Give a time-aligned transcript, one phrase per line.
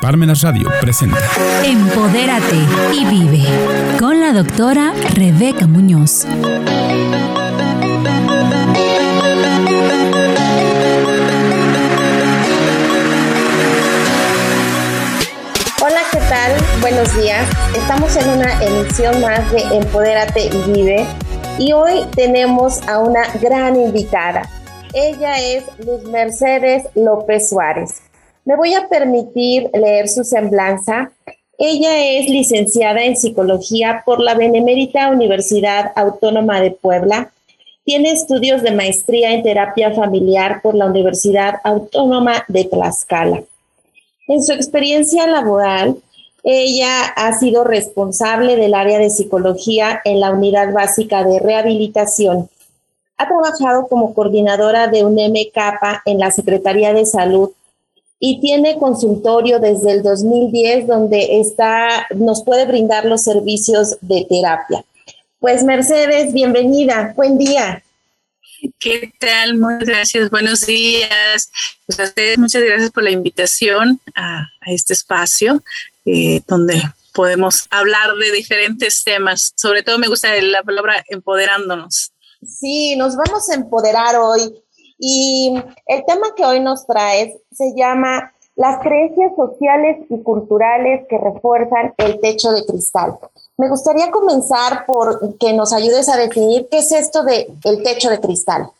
[0.00, 1.18] Parmenas Radio presenta
[1.62, 2.56] Empodérate
[2.94, 3.44] y vive
[3.98, 6.24] con la doctora Rebeca Muñoz.
[15.82, 16.52] Hola, ¿qué tal?
[16.80, 17.46] Buenos días.
[17.76, 21.06] Estamos en una emisión más de Empodérate y vive
[21.58, 24.48] y hoy tenemos a una gran invitada.
[24.94, 28.09] Ella es Luz Mercedes López Suárez.
[28.44, 31.12] Me voy a permitir leer su semblanza.
[31.58, 37.32] Ella es licenciada en psicología por la Benemérita Universidad Autónoma de Puebla.
[37.84, 43.42] Tiene estudios de maestría en terapia familiar por la Universidad Autónoma de Tlaxcala.
[44.26, 45.96] En su experiencia laboral,
[46.42, 52.48] ella ha sido responsable del área de psicología en la Unidad Básica de Rehabilitación.
[53.18, 57.50] Ha trabajado como coordinadora de un MK en la Secretaría de Salud
[58.22, 64.84] y tiene consultorio desde el 2010 donde está, nos puede brindar los servicios de terapia.
[65.38, 67.82] Pues Mercedes, bienvenida, buen día.
[68.78, 69.56] ¿Qué tal?
[69.56, 71.50] Muchas gracias, buenos días.
[71.86, 75.64] Pues a ustedes muchas gracias por la invitación a, este espacio
[76.04, 76.82] eh, donde
[77.14, 79.54] podemos hablar de diferentes temas.
[79.56, 82.12] Sobre todo me gusta la palabra empoderándonos.
[82.46, 84.42] Sí, nos vamos a empoderar hoy
[85.00, 85.54] y
[85.86, 91.94] el tema que hoy nos traes se llama las creencias sociales y culturales que refuerzan
[91.96, 93.18] el techo de cristal.
[93.56, 98.10] Me gustaría comenzar por que nos ayudes a definir qué es esto de el techo
[98.10, 98.70] de cristal.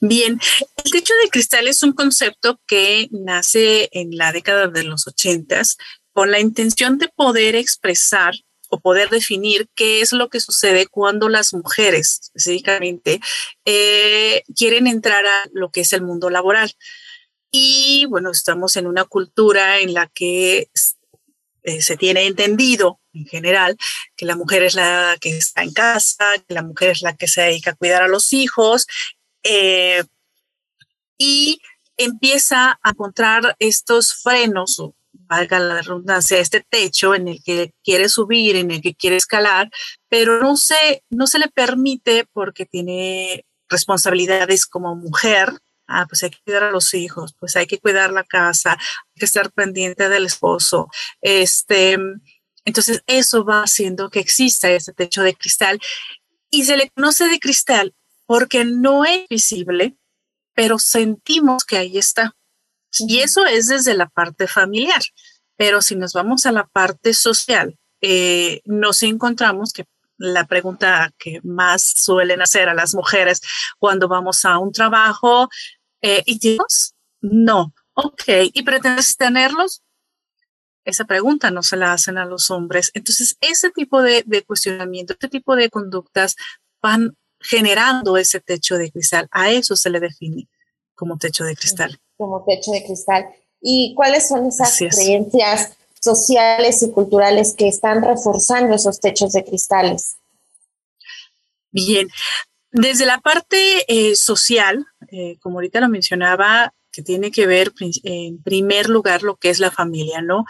[0.00, 0.40] Bien,
[0.82, 5.76] el techo de cristal es un concepto que nace en la década de los ochentas
[6.14, 8.32] con la intención de poder expresar
[8.70, 13.20] o poder definir qué es lo que sucede cuando las mujeres específicamente
[13.64, 16.72] eh, quieren entrar a lo que es el mundo laboral.
[17.50, 20.70] Y bueno, estamos en una cultura en la que
[21.62, 23.76] eh, se tiene entendido en general
[24.16, 27.28] que la mujer es la que está en casa, que la mujer es la que
[27.28, 28.86] se dedica a cuidar a los hijos.
[29.42, 30.04] Eh,
[31.18, 31.60] y
[31.96, 34.80] empieza a encontrar estos frenos
[35.12, 39.70] valga la redundancia, este techo en el que quiere subir, en el que quiere escalar,
[40.08, 45.50] pero no se, no se le permite porque tiene responsabilidades como mujer.
[45.86, 49.18] Ah, pues hay que cuidar a los hijos, pues hay que cuidar la casa, hay
[49.18, 50.88] que estar pendiente del esposo.
[51.20, 51.98] Este,
[52.64, 55.80] entonces eso va haciendo que exista ese techo de cristal
[56.50, 57.94] y se le conoce de cristal
[58.26, 59.96] porque no es visible,
[60.54, 62.36] pero sentimos que ahí está.
[62.98, 65.02] Y eso es desde la parte familiar.
[65.56, 69.84] Pero si nos vamos a la parte social, eh, nos encontramos que
[70.16, 73.40] la pregunta que más suelen hacer a las mujeres
[73.78, 75.48] cuando vamos a un trabajo,
[76.02, 76.94] eh, ¿y tienes?
[77.20, 77.72] No.
[77.94, 79.82] Ok, ¿y pretendes tenerlos?
[80.84, 82.90] Esa pregunta no se la hacen a los hombres.
[82.94, 86.36] Entonces, ese tipo de, de cuestionamiento, este tipo de conductas
[86.82, 89.28] van generando ese techo de cristal.
[89.30, 90.48] A eso se le define
[90.94, 93.26] como techo de cristal como techo de cristal.
[93.60, 100.16] ¿Y cuáles son esas creencias sociales y culturales que están reforzando esos techos de cristales?
[101.72, 102.08] Bien,
[102.70, 107.72] desde la parte eh, social, eh, como ahorita lo mencionaba, que tiene que ver
[108.04, 110.44] en primer lugar lo que es la familia, ¿no?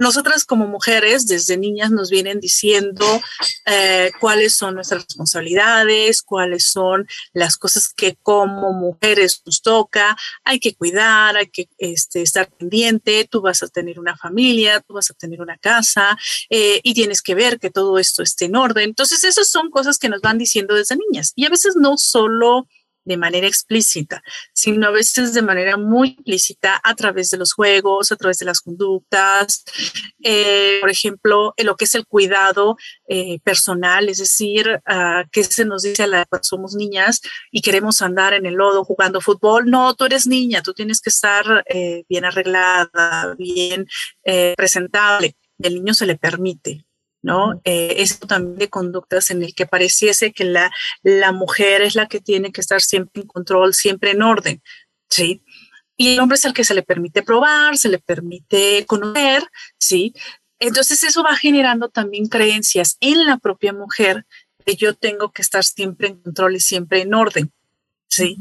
[0.00, 3.06] Nosotras como mujeres desde niñas nos vienen diciendo
[3.66, 10.58] eh, cuáles son nuestras responsabilidades, cuáles son las cosas que como mujeres nos toca, hay
[10.58, 15.10] que cuidar, hay que este, estar pendiente, tú vas a tener una familia, tú vas
[15.10, 16.16] a tener una casa
[16.48, 18.84] eh, y tienes que ver que todo esto esté en orden.
[18.84, 21.32] Entonces, esas son cosas que nos van diciendo desde niñas.
[21.36, 22.66] Y a veces no solo
[23.04, 24.22] de manera explícita,
[24.52, 28.46] sino a veces de manera muy implícita a través de los juegos, a través de
[28.46, 29.64] las conductas,
[30.22, 32.76] eh, por ejemplo, en lo que es el cuidado
[33.08, 37.62] eh, personal, es decir, uh, que se nos dice a la cuando somos niñas y
[37.62, 41.64] queremos andar en el lodo jugando fútbol, no, tú eres niña, tú tienes que estar
[41.68, 43.86] eh, bien arreglada, bien
[44.56, 45.36] presentable.
[45.58, 46.84] El niño se le permite,
[47.22, 47.60] ¿no?
[47.64, 50.70] Eh, esto también de conductas en el que pareciese que la,
[51.02, 54.62] la mujer es la que tiene que estar siempre en control, siempre en orden,
[55.08, 55.42] ¿sí?
[55.96, 59.44] Y el hombre es el que se le permite probar, se le permite conocer,
[59.78, 60.14] ¿sí?
[60.58, 64.26] Entonces eso va generando también creencias en la propia mujer
[64.64, 67.52] que yo tengo que estar siempre en control y siempre en orden,
[68.08, 68.36] ¿sí?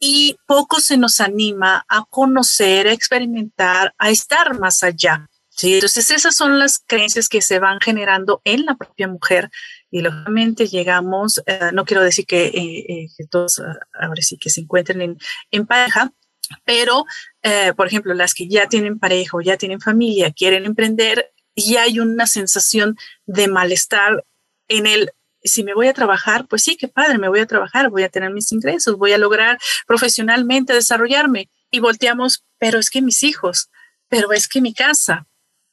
[0.00, 5.29] Y poco se nos anima a conocer, a experimentar, a estar más allá,
[5.62, 9.50] Entonces esas son las creencias que se van generando en la propia mujer
[9.90, 14.50] y lógicamente llegamos, eh, no quiero decir que, eh, eh, todos ah, ahora sí que
[14.50, 15.18] se encuentren en,
[15.50, 16.12] en pareja,
[16.64, 17.04] pero
[17.76, 22.00] por ejemplo, las que ya tienen pareja o ya tienen familia, quieren emprender, y hay
[22.00, 22.96] una sensación
[23.26, 24.24] de malestar
[24.68, 25.10] en el,
[25.42, 28.08] si me voy a trabajar, pues sí, qué padre, me voy a trabajar, voy a
[28.08, 31.50] tener mis ingresos, voy a lograr profesionalmente desarrollarme.
[31.70, 33.70] Y volteamos, pero es que mis hijos,
[34.08, 35.28] pero es que mi casa,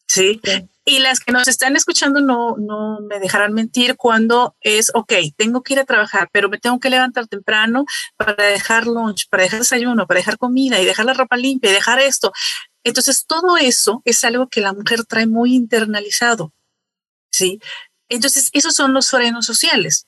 [0.07, 0.41] ¿sí?
[0.85, 5.61] Y las que nos están escuchando no, no me dejarán mentir cuando es, ok, tengo
[5.61, 9.59] que ir a trabajar, pero me tengo que levantar temprano para dejar lunch, para dejar
[9.59, 12.31] desayuno, para dejar comida y dejar la ropa limpia y dejar esto.
[12.85, 16.53] Entonces, todo eso es algo que la mujer trae muy internalizado,
[17.29, 17.59] ¿sí?
[18.07, 20.07] Entonces, esos son los frenos sociales,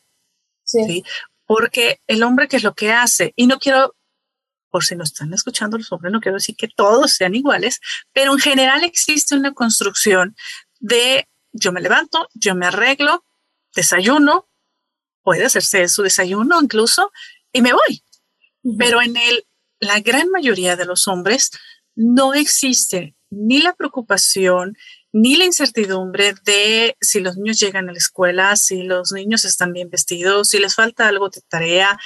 [0.63, 1.03] ¿sí?
[1.45, 3.33] Porque el hombre, ¿qué es lo que hace?
[3.35, 3.95] Y no quiero
[4.69, 7.79] por si nos están escuchando los hombres, no quiero decir que todos sean iguales,
[8.13, 10.35] pero en general existe una construcción
[10.79, 13.25] de yo me levanto, yo me arreglo,
[13.75, 14.47] desayuno,
[15.23, 17.11] puede hacerse su desayuno incluso,
[17.51, 18.03] y me voy.
[18.77, 19.45] Pero en el,
[19.79, 21.51] la gran mayoría de los hombres
[21.95, 24.75] no existe ni la preocupación,
[25.11, 29.73] ni la incertidumbre de si los niños llegan a la escuela, si los niños están
[29.73, 31.99] bien vestidos, si les falta algo de tarea.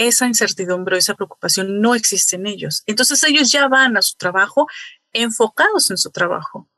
[0.00, 2.82] Esa incertidumbre, esa preocupación no existe en ellos.
[2.86, 4.66] Entonces ellos ya van a su trabajo
[5.12, 6.68] enfocados en su trabajo.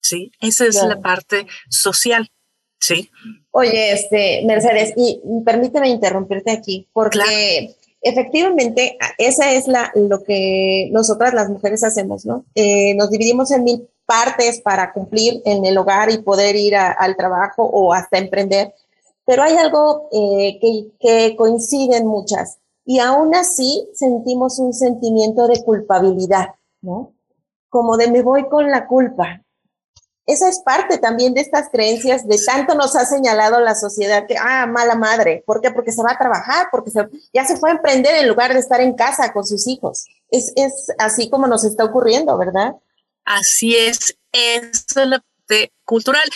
[0.00, 0.32] ¿sí?
[0.40, 2.30] Esa es la parte social,
[2.78, 3.10] ¿sí?
[3.50, 11.34] Oye, este, Mercedes, y permíteme interrumpirte aquí, porque efectivamente esa es la, lo que nosotras
[11.34, 12.44] las mujeres hacemos, ¿no?
[12.54, 17.16] Eh, nos dividimos en mil partes para cumplir en el hogar y poder ir al
[17.16, 18.74] trabajo o hasta emprender,
[19.30, 20.58] pero hay algo eh,
[20.98, 27.14] que, coinciden muchas y aún así sentimos un sentimiento de culpabilidad, ¿no?
[27.68, 29.44] Como de me voy con la culpa,
[30.26, 34.34] esa es parte también de estas creencias de tanto nos ha señalado la sociedad que,
[34.36, 35.70] ah, mala madre, ¿por qué?
[35.70, 36.90] Porque se va a trabajar, porque
[37.32, 40.06] ya se fue a emprender en lugar de estar en casa con sus hijos.
[40.32, 40.52] Es,
[40.98, 42.74] así como nos está ocurriendo, ¿verdad?
[43.24, 46.28] Así es, es la parte cultural.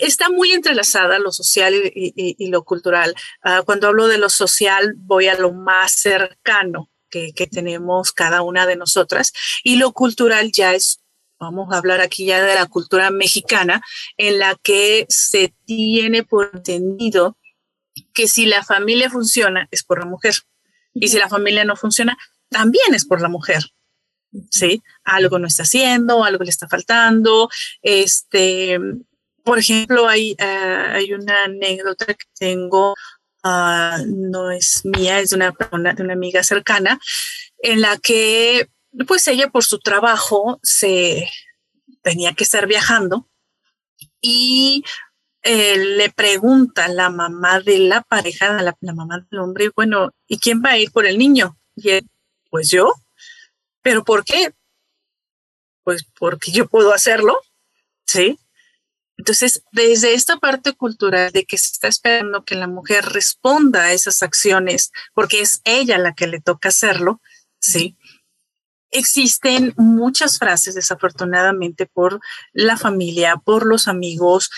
[0.00, 3.14] Está muy entrelazada lo social y, lo cultural.
[3.42, 8.42] Ah, cuando hablo de lo social, voy a lo más cercano que, que tenemos cada
[8.42, 9.32] una de nosotras
[9.62, 11.00] y lo cultural ya es
[11.38, 13.82] vamos a hablar aquí ya de la cultura mexicana,
[14.16, 17.36] en la que se tiene por entendido
[18.12, 20.34] que si la familia funciona es por la mujer
[20.94, 22.16] y si la familia no funciona
[22.48, 23.64] también es por la mujer.
[24.50, 24.82] ¿Sí?
[25.04, 27.48] Algo no está haciendo, algo le está faltando.
[27.80, 28.78] Este,
[29.46, 32.96] por ejemplo, hay, ah, hay una anécdota que tengo,
[33.44, 35.54] ah, no es mía, es de una,
[35.92, 36.98] de una amiga cercana,
[37.58, 38.68] en la que
[39.06, 41.28] pues ella por su trabajo se
[42.02, 43.28] tenía que estar viajando
[44.20, 44.82] y
[45.44, 50.38] eh, le pregunta la mamá de la pareja, la, la, mamá del hombre, bueno, ¿y
[50.38, 51.56] quién va a ir por el niño?
[51.76, 52.08] Y él,
[52.50, 52.92] pues yo.
[53.80, 54.50] ¿Pero por qué?
[55.84, 57.38] Pues porque yo puedo hacerlo,
[58.06, 58.40] ¿sí?
[59.18, 63.92] Entonces, desde esta parte cultural de que se está esperando que la mujer responda a
[63.92, 67.20] esas acciones, porque es ella la que le toca hacerlo,
[67.58, 67.96] ¿sí?
[68.90, 72.20] existen muchas frases, desafortunadamente, por
[72.52, 74.50] la familia, por los amigos.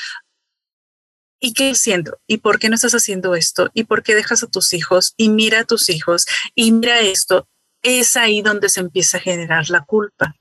[1.41, 2.19] ¿Y qué haciendo?
[2.27, 3.71] ¿Y por qué no estás haciendo esto?
[3.75, 5.15] ¿Y por qué dejas a tus hijos?
[5.17, 7.49] Y mira a tus hijos y mira esto.
[7.83, 10.35] Es ahí donde se empieza a generar la culpa,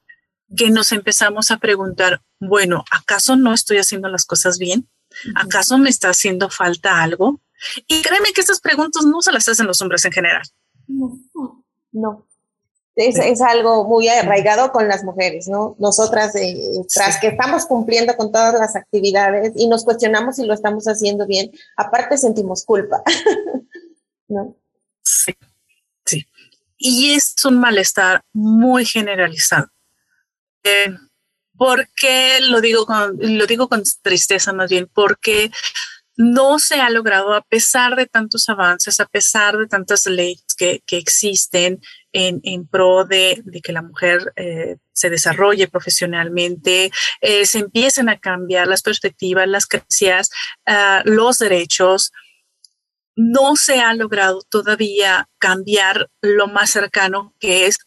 [0.55, 4.89] que nos empezamos a preguntar, bueno, ¿acaso no estoy haciendo las cosas bien?
[5.35, 7.41] ¿Acaso me está haciendo falta algo?
[7.87, 10.43] Y créeme que estas preguntas no se las hacen los hombres en general.
[10.87, 11.19] No,
[11.91, 12.27] no
[12.97, 15.75] es, algo muy arraigado con las mujeres, ¿no?
[15.77, 16.57] Nosotras, eh,
[16.93, 21.27] tras que estamos cumpliendo con todas las actividades y nos cuestionamos si lo estamos haciendo
[21.27, 23.03] bien, aparte sentimos culpa,
[24.27, 24.55] ¿no?
[25.03, 25.33] Sí,
[26.05, 26.25] sí.
[26.77, 29.67] Y es un malestar muy generalizado.
[30.63, 30.93] Eh,
[31.57, 35.51] porque lo digo con, lo digo con tristeza más bien, porque
[36.17, 40.81] no se ha logrado, a pesar de tantos avances, a pesar de tantas leyes que,
[40.89, 41.79] existen
[42.11, 48.67] en, pro de, que la mujer eh, se desarrolle profesionalmente, eh, se empiecen a cambiar
[48.67, 50.31] las perspectivas, las creencias,
[50.65, 52.11] ah, los derechos.
[53.15, 57.77] No se ha logrado todavía cambiar lo más cercano que es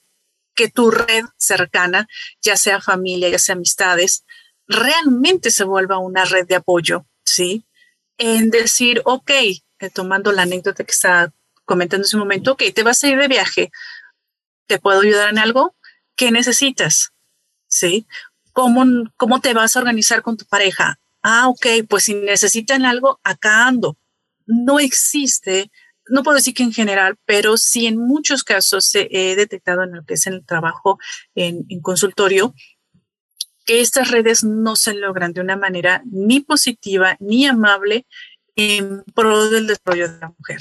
[0.61, 2.07] que tu red cercana,
[2.43, 4.27] ya sea familia, ya sea amistades,
[4.67, 7.65] realmente se vuelva una red de apoyo, ¿sí?
[8.19, 11.33] en decir, ok, eh, tomando la anécdota que estaba
[11.65, 13.73] comentando en ese momento, ok, te vas a ir de viaje,
[14.67, 15.75] ¿te puedo ayudar en algo?
[16.15, 17.13] ¿Qué necesitas?
[17.67, 18.07] ¿Sí?
[18.53, 18.85] ¿Cómo,
[19.17, 21.01] cómo te vas a organizar con tu pareja?
[21.23, 23.97] Ah, ok, pues si necesitan algo, acá ando.
[24.45, 25.71] No existe
[26.11, 30.05] no puedo decir que en general, pero sí en muchos casos he detectado en lo
[30.05, 30.99] que es el trabajo
[31.35, 32.55] en, en consultorio
[33.65, 38.07] que estas redes no se logran de una manera ni positiva ni amable
[38.57, 40.59] en pro del desarrollo de la mujer.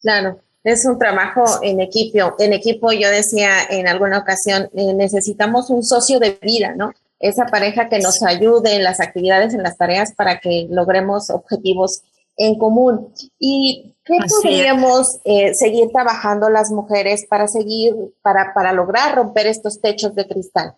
[0.00, 2.34] Claro, es un trabajo en equipo.
[2.38, 6.92] En equipo, yo decía en alguna ocasión, eh, necesitamos un socio de vida, ¿no?
[7.18, 12.02] Esa pareja que nos ayude en las actividades, en las tareas para que logremos objetivos
[12.36, 13.12] en común.
[13.38, 19.80] ¿Y qué podríamos eh, seguir trabajando las mujeres para seguir, para, para lograr romper estos
[19.80, 20.76] techos de cristal?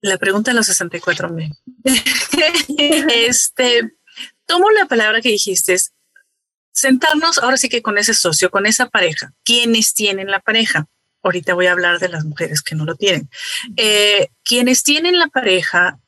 [0.00, 1.52] La pregunta de los 64 mil.
[2.78, 3.96] este,
[4.46, 5.76] tomo la palabra que dijiste,
[6.72, 9.32] sentarnos ahora sí que con ese socio, con esa pareja.
[9.44, 10.86] ¿Quiénes tienen la pareja?
[11.22, 13.28] Ahorita voy a hablar de las mujeres que no lo tienen.
[13.76, 15.98] Eh, quienes tienen la pareja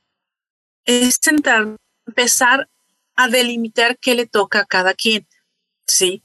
[0.84, 1.76] es sentar,
[2.10, 2.68] empezar
[3.16, 5.26] a delimitar qué le toca a cada quien.
[5.86, 6.22] Sí.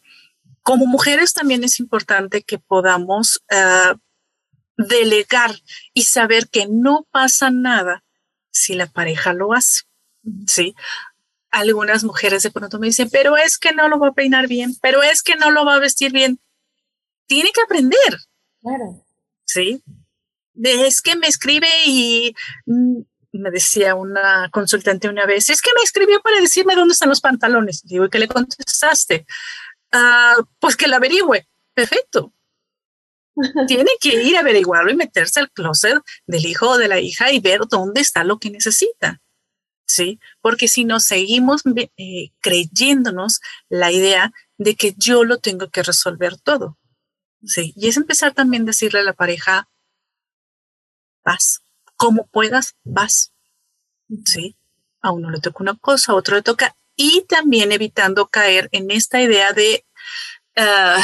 [0.62, 3.98] Como mujeres también es importante que podamos uh,
[4.78, 5.56] delegar
[5.94, 8.04] y saber que no pasa nada
[8.52, 9.84] si la pareja lo hace.
[10.48, 10.76] Sí.
[11.52, 14.76] Algunas mujeres de pronto me dicen, pero es que no lo va a peinar bien,
[14.82, 16.40] pero es que no lo va a vestir bien.
[17.28, 18.20] Tiene que aprender.
[18.62, 19.06] Claro.
[19.46, 19.84] Sí.
[20.62, 22.34] Es que me escribe y
[22.66, 23.02] mm,
[23.40, 27.22] me decía una consultante una vez, es que me escribió para decirme dónde están los
[27.22, 27.82] pantalones.
[27.84, 29.26] Digo, ¿y qué le contestaste?
[29.92, 31.48] Ah, pues que la averigüe.
[31.74, 32.34] Perfecto.
[33.68, 37.32] Tiene que ir a averiguarlo y meterse al closet del hijo o de la hija
[37.32, 39.22] y ver dónde está lo que necesita.
[39.88, 40.20] ¿Sí?
[40.42, 41.62] Porque si no seguimos
[41.98, 43.40] eh, creyéndonos
[43.70, 46.78] la idea de que yo lo tengo que resolver todo.
[47.44, 47.74] ¿Sí?
[47.76, 49.70] Y es empezar también a decirle a la pareja,
[51.24, 51.62] vas,
[51.96, 53.34] como puedas, vas.
[54.26, 54.56] ¿Sí?
[55.02, 56.76] A uno le toca una cosa, a otro le toca.
[56.96, 59.86] Y también evitando caer en esta idea de,
[60.58, 61.02] uh,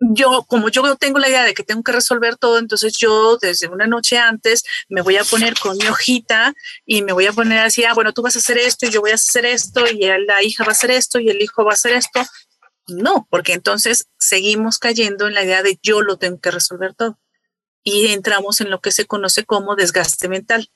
[0.00, 3.68] yo, como yo tengo la idea de que tengo que resolver todo, entonces yo desde
[3.68, 6.54] una noche antes me voy a poner con mi hojita
[6.84, 9.00] y me voy a poner así, ah, bueno, tú vas a hacer esto y yo
[9.00, 11.72] voy a hacer esto y la hija va a hacer esto y el hijo va
[11.72, 12.20] a hacer esto.
[12.88, 17.18] No, porque entonces seguimos cayendo en la idea de yo lo tengo que resolver todo
[17.90, 20.70] y entramos en lo que se conoce como desgaste mental.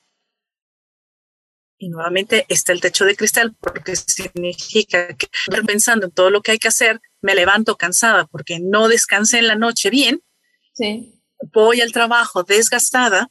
[1.79, 5.27] Y nuevamente está el techo de cristal porque significa que
[5.67, 9.49] pensando en todo lo que hay que hacer, me levanto cansada porque no descansé en
[9.49, 10.23] la noche bien.
[10.73, 11.21] Sí.
[11.53, 13.31] Voy al trabajo desgastada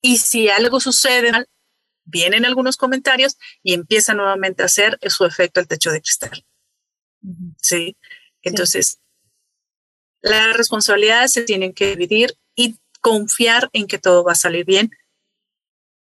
[0.00, 1.32] y si algo sucede
[2.04, 6.46] vienen algunos comentarios y empieza nuevamente a hacer su efecto el techo de cristal.
[7.60, 7.96] Sí.
[8.40, 9.00] Entonces,
[10.22, 14.90] las responsabilidades se tienen que dividir y confiar en que todo va a salir bien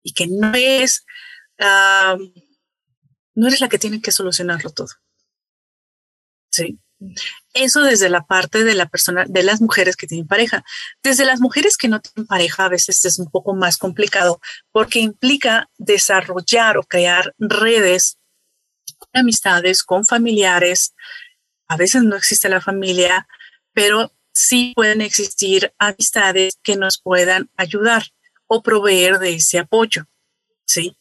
[0.02, 1.04] y que no es,
[1.58, 4.88] no eres la que tiene que solucionarlo todo.
[6.50, 6.78] Sí.
[7.54, 10.62] Eso desde la parte de la persona, de las mujeres que tienen pareja.
[11.02, 14.40] Desde las mujeres que no tienen pareja, a veces es un poco más complicado
[14.70, 18.18] porque implica desarrollar o crear redes
[19.14, 20.94] amistades, con familiares.
[21.68, 23.26] A veces no existe la familia,
[23.72, 28.04] pero sí pueden existir amistades que nos puedan ayudar
[28.46, 30.06] o proveer de ese apoyo.
[30.66, 30.96] ¿Sí?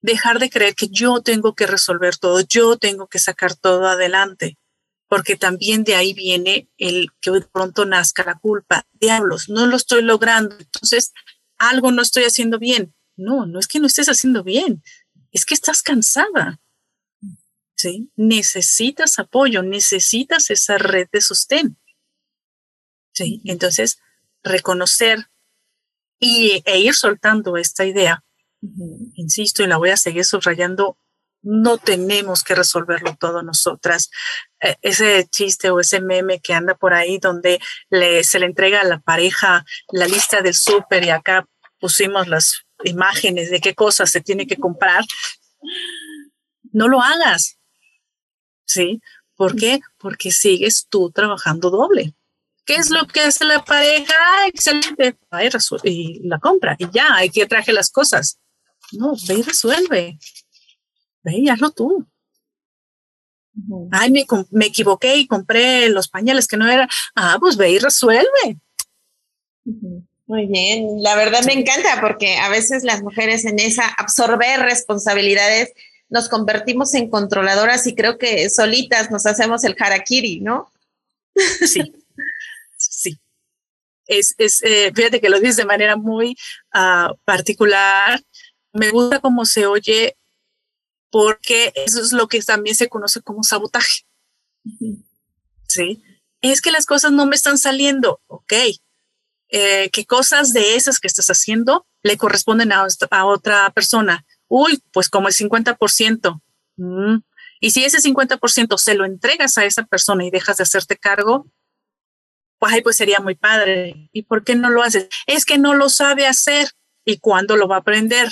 [0.00, 4.58] Dejar de creer que yo tengo que resolver todo, yo tengo que sacar todo adelante,
[5.08, 8.86] porque también de ahí viene el que de pronto nazca la culpa.
[8.92, 11.12] Diablos, no lo estoy logrando, entonces
[11.58, 12.94] algo no estoy haciendo bien.
[13.16, 14.82] No, no es que no estés haciendo bien,
[15.32, 16.60] es que estás cansada.
[17.74, 18.10] ¿Sí?
[18.16, 21.76] Necesitas apoyo, necesitas esa red de sostén.
[23.18, 23.40] ¿Sí?
[23.44, 23.98] Entonces,
[24.42, 25.26] reconocer
[26.20, 28.24] y, e ir soltando esta idea,
[29.14, 30.96] insisto, y la voy a seguir subrayando,
[31.42, 34.10] no tenemos que resolverlo todo nosotras.
[34.60, 37.60] E, ese chiste o ese meme que anda por ahí donde
[37.90, 41.46] le, se le entrega a la pareja la lista del súper y acá
[41.80, 45.04] pusimos las imágenes de qué cosas se tiene que comprar,
[46.72, 47.58] no lo hagas.
[48.64, 49.00] ¿Sí?
[49.34, 49.80] ¿Por qué?
[49.98, 52.14] Porque sigues tú trabajando doble.
[52.68, 54.14] ¿Qué es lo que hace la pareja?
[54.46, 55.16] excelente.
[55.84, 56.76] y la compra.
[56.78, 58.38] Y ya, hay que traje las cosas.
[58.92, 60.18] No, ve y resuelve.
[61.22, 62.06] Ve y hazlo tú.
[63.90, 66.86] Ay, me, me, equivoqué y compré los pañales que no eran.
[67.14, 68.58] Ah, pues ve y resuelve.
[70.26, 75.72] Muy bien, la verdad me encanta porque a veces las mujeres en esa absorber responsabilidades
[76.10, 80.70] nos convertimos en controladoras y creo que solitas nos hacemos el harakiri, ¿no?
[81.34, 81.92] Sí, sí.
[84.08, 86.36] Es, es eh, fíjate que lo dices de manera muy
[86.74, 88.20] uh, particular.
[88.72, 90.16] Me gusta cómo se oye
[91.10, 94.06] porque eso es lo que también se conoce como sabotaje.
[95.68, 96.02] ¿Sí?
[96.40, 98.52] Es que las cosas no me están saliendo, ok.
[99.50, 102.86] Eh, ¿Qué cosas de esas que estás haciendo le corresponden a,
[103.24, 104.24] otra persona?
[104.46, 106.40] Uy, pues como el 50%.
[106.76, 107.16] Mm.
[107.60, 111.50] Y si ese 50% se lo entregas a esa persona y dejas de hacerte cargo,
[112.58, 114.08] pues ahí pues sería muy padre.
[114.12, 115.08] ¿Y por qué no lo haces?
[115.26, 116.68] Es que no lo sabe hacer.
[117.04, 118.28] ¿Y cuándo lo va a aprender?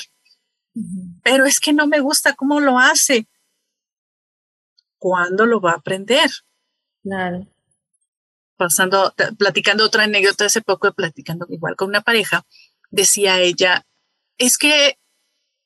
[1.22, 3.28] Pero es que no me gusta cómo lo hace.
[4.98, 6.30] ¿Cuándo lo va a aprender?
[7.02, 7.46] Claro.
[8.56, 12.44] Pasando, platicando otra anécdota hace poco, platicando igual con una pareja,
[12.90, 13.86] decía ella,
[14.38, 14.98] es que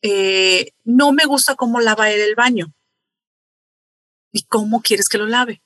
[0.03, 2.73] eh, no me gusta cómo lava él el baño.
[4.33, 5.63] ¿Y cómo quieres que lo lave?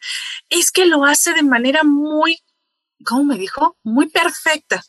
[0.48, 2.42] Es que lo hace de manera muy,
[3.04, 3.76] ¿cómo me dijo?
[3.82, 4.82] Muy perfecta.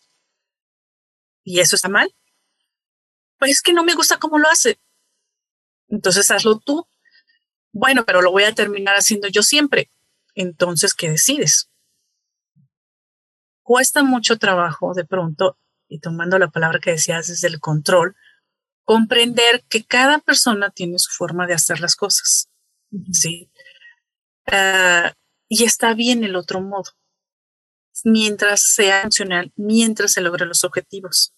[1.44, 2.14] ¿Y eso está mal?
[3.38, 4.80] Pues es que no me gusta cómo lo hace.
[5.88, 6.88] Entonces hazlo tú.
[7.72, 9.92] Bueno, pero lo voy a terminar haciendo yo siempre.
[10.34, 11.70] Entonces, ¿qué decides?
[13.62, 15.58] Cuesta mucho trabajo de pronto,
[15.88, 18.16] y tomando la palabra que decías desde el control,
[18.84, 22.50] comprender que cada persona tiene su forma de hacer las cosas.
[23.12, 23.50] Sí.
[24.48, 25.14] Ah,
[25.48, 26.92] y está bien el otro modo,
[28.04, 31.34] mientras sea funcional, mientras se logren los objetivos.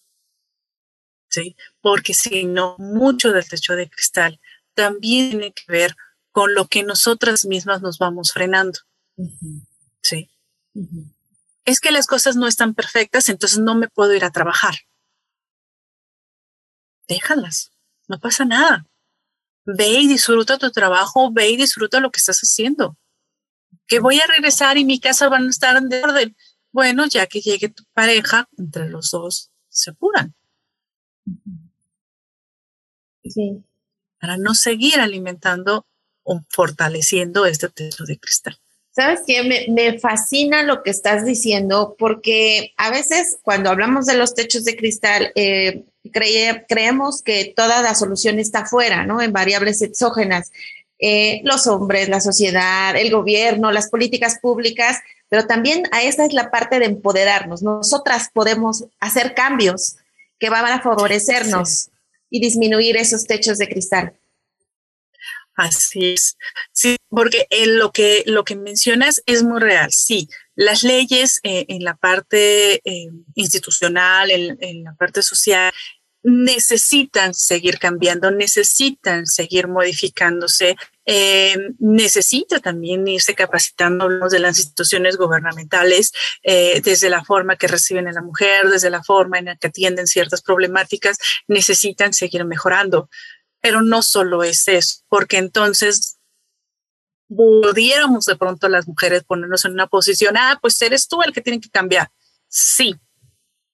[1.30, 1.56] ¿Sí?
[1.80, 4.40] Porque si no, mucho del techo de cristal
[4.74, 5.96] también tiene que ver
[6.30, 8.78] con lo que nosotras mismas nos vamos frenando.
[10.02, 10.30] Sí.
[11.64, 14.74] Es que las cosas no están perfectas, entonces no me puedo ir a trabajar.
[17.08, 17.72] Déjalas,
[18.06, 18.86] no pasa nada.
[19.64, 22.96] Ve y disfruta tu trabajo, ve y disfruta lo que estás haciendo.
[23.88, 26.36] Que voy a regresar y mi casa van a estar en orden.
[26.72, 30.34] Bueno, ya que llegue tu pareja, entre los dos se apuran.
[33.24, 33.62] Sí.
[34.20, 35.86] Para no seguir alimentando
[36.22, 38.58] o fortaleciendo este techo de cristal.
[38.90, 39.44] ¿Sabes qué?
[39.44, 44.64] Me, me, fascina lo que estás diciendo porque a veces cuando hablamos de los techos
[44.64, 49.22] de cristal, eh, creemos que toda la solución está afuera, ¿no?
[49.22, 50.50] En variables exógenas.
[50.98, 54.98] Eh, los hombres, la sociedad, el gobierno, las políticas públicas,
[55.28, 57.62] pero también a esa es la parte de empoderarnos.
[57.62, 59.96] Nosotras podemos hacer cambios
[60.38, 61.90] que van a favorecernos
[62.30, 64.14] y disminuir esos techos de cristal.
[65.58, 66.36] Así es.
[66.72, 69.90] Sí, porque en lo que lo que mencionas es muy real.
[69.90, 75.72] Sí, las leyes eh, en la parte eh, institucional, en, la parte social,
[76.22, 86.12] necesitan seguir cambiando, necesitan seguir modificándose, eh, necesita también irse capacitando de las instituciones gubernamentales
[86.42, 89.68] eh, desde la forma que reciben a la mujer, desde la forma en la que
[89.68, 93.08] atienden ciertas problemáticas, necesitan seguir mejorando.
[93.60, 96.18] Pero no solo es eso, porque entonces
[97.28, 101.42] pudiéramos de pronto las mujeres ponernos en una posición, ah, pues eres tú el que
[101.42, 102.10] tiene que cambiar.
[102.48, 102.96] Sí,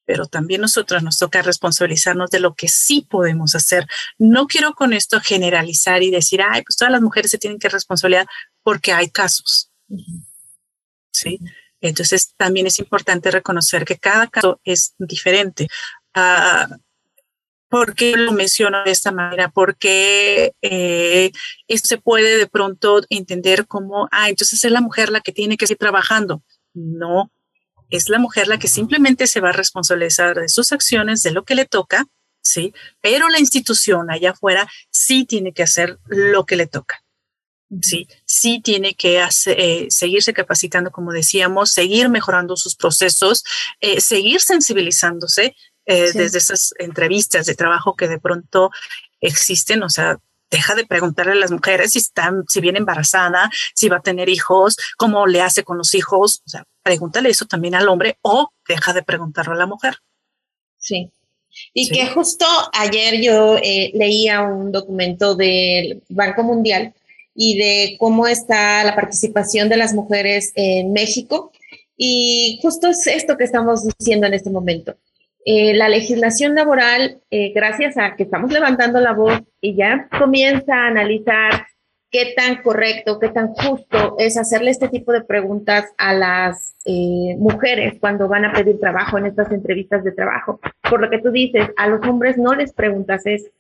[0.05, 3.87] pero también nosotras nos toca responsabilizarnos de lo que sí podemos hacer.
[4.19, 7.69] No quiero con esto generalizar y decir, ay, pues todas las mujeres se tienen que
[7.69, 8.27] responsabilizar
[8.62, 9.71] porque hay casos.
[11.12, 11.38] ¿Sí?
[11.81, 15.69] Entonces también es importante reconocer que cada caso es diferente.
[16.17, 16.75] Uh,
[17.69, 19.49] ¿Por qué lo menciono de esta manera?
[19.49, 21.33] Porque eh,
[21.67, 25.57] esto se puede de pronto entender como, ah, entonces es la mujer la que tiene
[25.57, 26.43] que seguir trabajando.
[26.73, 27.33] No,
[27.90, 31.44] es la mujer la que simplemente se va a responsabilizar de sus acciones, de lo
[31.44, 32.07] que le toca,
[32.42, 32.75] ¿sí?
[33.01, 37.03] Pero la institución allá afuera sí tiene que hacer lo que le toca.
[37.83, 43.42] Sí, sí tiene que eh, seguirse capacitando, como decíamos, seguir mejorando sus procesos,
[43.81, 48.70] eh, seguir sensibilizándose eh, desde esas entrevistas de trabajo que de pronto
[49.20, 50.18] existen, o sea,
[50.51, 54.29] deja de preguntarle a las mujeres si están, si viene embarazada, si va a tener
[54.29, 58.51] hijos, cómo le hace con los hijos, o sea, pregúntale eso también al hombre o
[58.68, 59.97] deja de preguntarlo a la mujer.
[60.77, 61.11] Sí.
[61.73, 66.92] Y que justo ayer yo eh, leía un documento del Banco Mundial
[67.35, 71.53] y de cómo está la participación de las mujeres en México.
[71.97, 74.97] Y justo es esto que estamos diciendo en este momento.
[75.47, 80.75] Eh, la legislación laboral, eh, gracias a que estamos levantando la voz y ya comienza
[80.75, 81.66] a analizar
[82.14, 87.35] qué tan correcto, qué tan justo es hacerle este tipo de preguntas a las eh,
[87.38, 90.61] mujeres cuando van a pedir trabajo en estas entrevistas de trabajo.
[90.88, 93.50] Por lo que tú dices, a los hombres no les preguntas eso.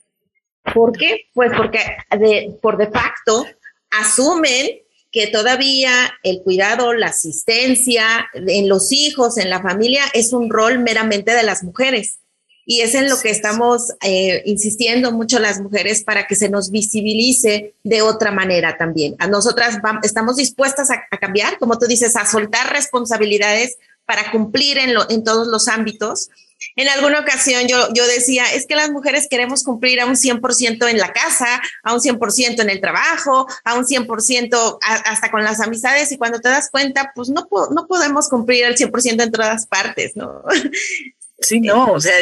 [0.72, 1.22] ¿Por qué?
[1.34, 1.80] Pues porque
[2.16, 3.44] de, por de facto
[3.90, 4.68] asumen
[5.10, 5.90] que todavía
[6.22, 11.42] el cuidado, la asistencia en los hijos, en la familia, es un rol meramente de
[11.42, 12.20] las mujeres.
[12.66, 16.70] Y es en lo que estamos eh, insistiendo mucho las mujeres para que se nos
[16.70, 19.16] visibilice de otra manera también.
[19.18, 24.94] A nosotras estamos dispuestas a, cambiar, como tú dices, a soltar responsabilidades para cumplir en,
[25.08, 26.30] en todos los ámbitos.
[26.76, 30.88] En alguna ocasión yo, yo decía, es que las mujeres queremos cumplir a un 100%
[30.88, 35.60] en la casa, a un 100% en el trabajo, a un 100% hasta con las
[35.60, 39.66] amistades y cuando te das cuenta, pues no, no podemos cumplir al 100% en todas
[39.66, 40.42] partes, ¿no?
[41.40, 42.14] Sí, no, o sea,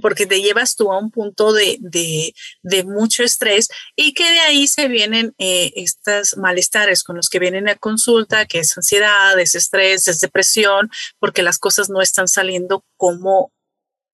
[0.00, 4.66] porque te llevas tú a un punto de, de, mucho estrés y que de ahí
[4.66, 9.54] se vienen eh, estos malestares con los que vienen a consulta, que es ansiedad, es
[9.54, 13.52] estrés, es depresión, porque las cosas no están saliendo como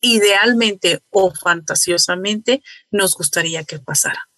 [0.01, 4.29] idealmente o fantasiosamente nos gustaría que pasara.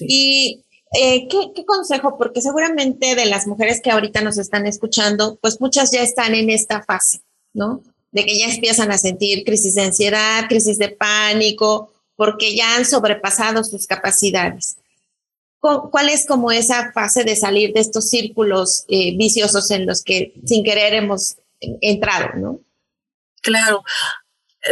[0.00, 0.64] Y
[0.98, 2.16] eh, ¿qué, ¿qué, consejo?
[2.16, 6.50] Porque seguramente de las mujeres que ahorita nos están escuchando, pues muchas ya están en
[6.50, 7.22] esta fase,
[7.52, 7.82] ¿no?
[8.10, 12.84] De que ya empiezan a sentir crisis de ansiedad, crisis de pánico, porque ya han
[12.84, 14.76] sobrepasado sus capacidades.
[15.60, 20.32] ¿Cuál es como esa fase de salir de estos círculos eh, viciosos en los que
[20.46, 22.60] sin querer hemos entrado, no?
[23.42, 23.82] Claro.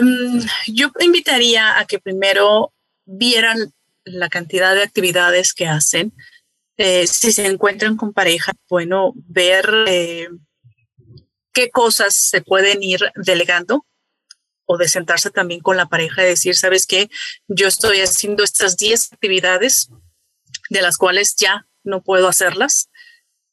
[0.01, 2.72] Mm, yo invitaría a que primero
[3.05, 3.72] vieran
[4.05, 6.12] la cantidad de actividades que hacen.
[6.77, 10.29] Eh, si se encuentran con pareja, bueno, ver eh,
[11.56, 13.86] qué cosas se pueden ir delegando
[14.66, 17.08] o de sentarse también con la pareja y decir, ¿sabes qué?
[17.48, 19.88] Yo estoy haciendo estas 10 actividades
[20.68, 22.90] de las cuales ya no puedo hacerlas.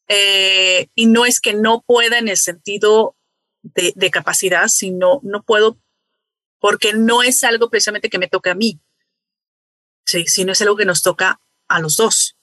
[0.10, 3.16] Eh, y no es que no pueda en el sentido
[3.62, 5.80] de, de, capacidad, sino no puedo
[6.60, 8.82] porque no es algo precisamente que me toque a mí,
[10.06, 11.40] sí, sino es algo que nos toca
[11.70, 12.36] a los dos.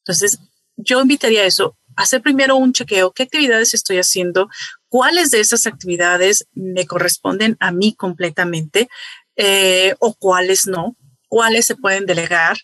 [0.00, 0.38] Entonces,
[0.76, 4.48] yo invitaría a eso, hacer primero un chequeo, qué actividades estoy haciendo,
[4.88, 8.88] cuáles de esas actividades me corresponden a mí completamente
[9.36, 10.96] eh, o cuáles no,
[11.28, 12.58] cuáles se pueden delegar.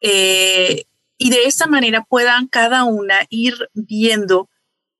[0.00, 0.84] Eh,
[1.16, 4.48] y de esa manera puedan cada una ir viendo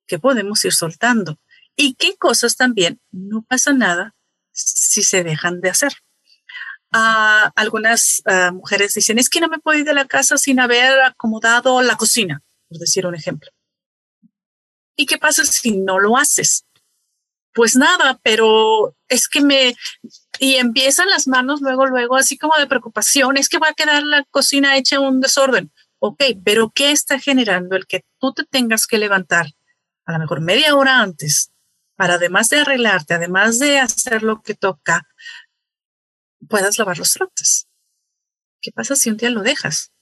[0.06, 1.38] qué podemos ir soltando
[1.76, 4.14] y qué cosas también no pasa nada
[4.52, 5.92] si se dejan de hacer.
[6.92, 10.60] Ah, algunas ah, mujeres dicen, es que no me puedo ir de la casa sin
[10.60, 13.50] haber acomodado la cocina, por decir un ejemplo.
[14.96, 16.64] ¿Y qué pasa si no lo haces?
[17.52, 19.74] Pues nada, pero es que me...
[20.40, 24.02] Y empiezan las manos luego, luego, así como de preocupación, es que va a quedar
[24.02, 25.72] la cocina hecha un desorden.
[26.00, 29.46] Ok, pero ¿qué está generando el que tú te tengas que levantar
[30.04, 31.50] a lo mejor media hora antes
[31.96, 35.06] para además de arreglarte, además de hacer lo que toca,
[36.48, 37.68] puedas lavar los trastes?
[38.60, 39.92] ¿Qué pasa si un día lo dejas?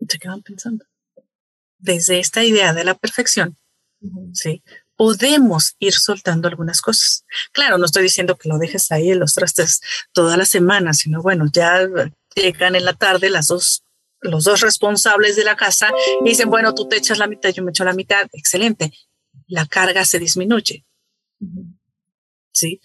[0.00, 0.84] Y te quedan pensando
[1.78, 3.56] desde esta idea de la perfección,
[4.32, 4.62] ¿sí?
[4.96, 7.24] Podemos ir soltando algunas cosas.
[7.52, 9.80] Claro, no estoy diciendo que lo dejes ahí en los trastes
[10.12, 11.86] toda la semana, sino bueno, ya
[12.34, 13.84] llegan en la tarde las dos,
[14.20, 15.90] los dos responsables de la casa
[16.24, 18.92] y dicen, bueno, tú te echas la mitad, yo me echo la mitad, excelente.
[19.46, 20.84] La carga se disminuye.
[22.52, 22.80] Sí.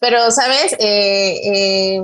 [0.00, 0.72] Pero, ¿sabes?
[0.78, 2.02] Eh, eh,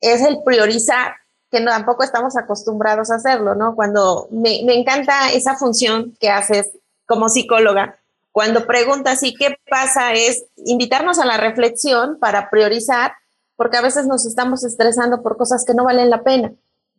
[0.00, 1.14] es el priorizar
[1.54, 3.76] que tampoco estamos acostumbrados a hacerlo, ¿no?
[3.76, 6.70] Cuando me, me encanta esa función que haces
[7.06, 8.00] como psicóloga,
[8.32, 13.12] cuando preguntas y qué pasa es invitarnos a la reflexión para priorizar,
[13.54, 16.52] porque a veces nos estamos estresando por cosas que no valen la pena.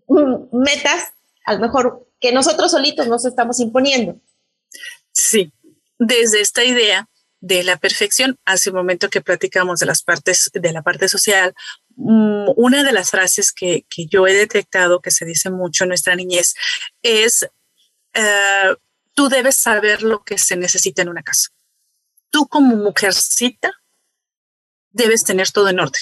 [0.08, 1.12] Mm, metas,
[1.46, 4.16] a lo mejor, que nosotros solitos nos estamos imponiendo.
[5.12, 5.52] Sí,
[6.00, 7.10] desde esta idea
[7.42, 11.54] de la perfección, hace un momento que platicamos de las partes, de la parte social,
[11.98, 16.16] una de las frases que, que yo he detectado que se dice mucho en nuestra
[16.16, 16.56] niñez
[17.02, 17.48] es,
[18.16, 18.76] uh,
[19.14, 21.50] tú debes saber lo que se necesita en una casa.
[22.30, 23.74] Tú como mujercita
[24.92, 26.02] debes tener todo en orden.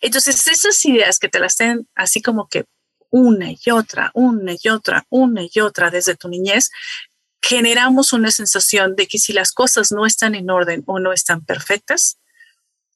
[0.00, 2.64] Entonces, esas ideas que te las den así como que
[3.10, 6.70] una y otra, una y otra, una y otra desde tu niñez,
[7.42, 11.44] generamos una sensación de que si las cosas no están en orden o no están
[11.44, 12.18] perfectas,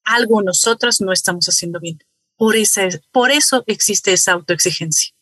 [0.06, 1.98] algo nosotros no estamos haciendo bien.
[2.36, 2.54] Por,
[3.12, 5.14] por eso existe esa autoexigencia.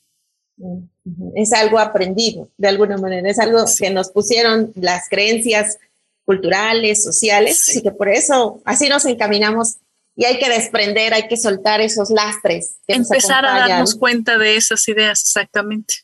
[1.35, 5.79] Es algo aprendido, de alguna manera, es algo que nos pusieron las creencias
[6.25, 9.79] culturales, sociales, y que por eso así nos encaminamos
[10.17, 12.77] y hay que desprender, hay que soltar esos lastres.
[12.87, 16.04] Empezar a darnos cuenta de esas ideas, exactamente.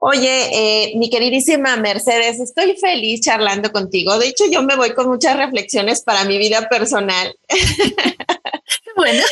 [0.00, 4.16] Oye, eh, mi queridísima Mercedes, estoy feliz charlando contigo.
[4.18, 7.34] De hecho, yo me voy con muchas reflexiones para mi vida personal.
[8.96, 9.22] bueno,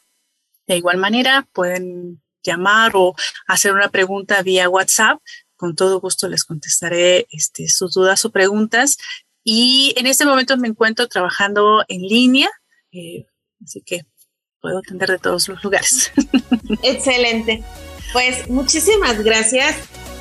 [0.68, 3.16] De igual manera, pueden llamar o
[3.48, 5.20] hacer una pregunta vía WhatsApp
[5.56, 8.96] con todo gusto les contestaré este, sus dudas o preguntas.
[9.42, 12.48] Y en este momento me encuentro trabajando en línea,
[12.92, 13.26] eh,
[13.60, 14.06] así que
[14.60, 16.12] puedo atender de todos los lugares.
[16.82, 17.62] Excelente.
[18.12, 19.76] Pues muchísimas gracias.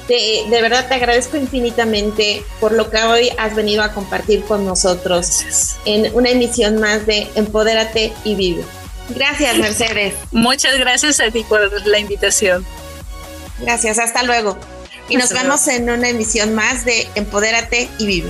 [0.08, 4.66] De, de, verdad te agradezco infinitamente por lo que hoy has venido a compartir con
[4.66, 8.64] nosotros en una emisión más de Empodérate y Vive.
[9.10, 10.16] Gracias, Mercedes.
[10.32, 12.66] Muchas gracias a ti por la invitación.
[13.60, 14.58] Gracias, hasta luego
[15.10, 18.30] y nos vemos en una emisión más de Empodérate y Vive.